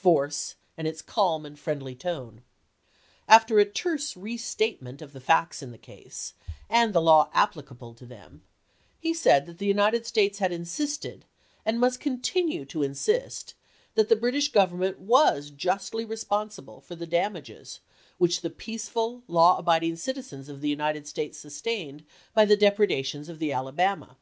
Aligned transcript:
force, 0.00 0.54
and 0.76 0.86
its 0.86 1.02
calm 1.02 1.44
and 1.44 1.58
friendly 1.58 1.92
tone. 1.96 2.42
After 3.26 3.58
a 3.58 3.64
terse 3.64 4.16
restatement 4.16 5.02
of 5.02 5.12
the 5.12 5.20
facts 5.20 5.60
in 5.60 5.72
the 5.72 5.76
case, 5.76 6.34
and 6.70 6.92
the 6.92 7.02
law 7.02 7.28
applicable 7.34 7.94
to 7.94 8.06
them, 8.06 8.44
he 9.00 9.12
said 9.12 9.44
that 9.46 9.58
the 9.58 9.66
United 9.66 10.06
States 10.06 10.38
had 10.38 10.52
insisted, 10.52 11.24
and 11.66 11.80
must 11.80 11.98
continue 11.98 12.64
to 12.66 12.84
insist, 12.84 13.54
that 13.96 14.08
the 14.08 14.14
British 14.14 14.52
Government 14.52 15.00
was 15.00 15.50
justly 15.50 16.04
responsible 16.04 16.80
for 16.80 16.94
the 16.94 17.04
damages 17.04 17.80
which 18.18 18.42
the 18.42 18.50
peaceful, 18.50 19.24
law 19.26 19.58
abiding 19.58 19.96
citizens 19.96 20.48
of 20.48 20.60
the 20.60 20.68
United 20.70 21.08
States 21.08 21.40
sustained 21.40 22.04
by 22.34 22.44
the 22.44 22.56
depredations 22.56 23.28
of 23.28 23.40
the 23.40 23.52
Alabama. 23.52 24.16